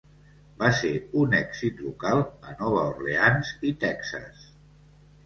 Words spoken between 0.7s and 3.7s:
ser un èxit local a Nova Orleans